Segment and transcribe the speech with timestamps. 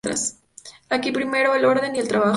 [0.89, 2.29] Aquí prima el orden y trabajo.